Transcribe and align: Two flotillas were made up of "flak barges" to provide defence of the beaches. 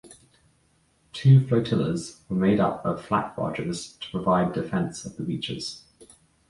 Two 1.13 1.41
flotillas 1.45 2.21
were 2.27 2.35
made 2.35 2.59
up 2.59 2.83
of 2.83 3.05
"flak 3.05 3.35
barges" 3.35 3.97
to 4.01 4.09
provide 4.09 4.51
defence 4.51 5.05
of 5.05 5.15
the 5.15 5.21
beaches. 5.21 5.83